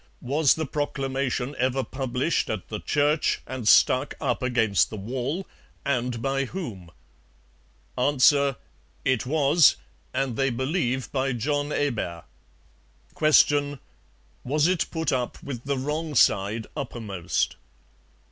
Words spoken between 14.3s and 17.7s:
Was it put up with the wrong side uppermost?